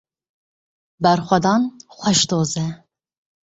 [1.03, 1.61] Berxwedan
[1.95, 2.67] xweş doz e.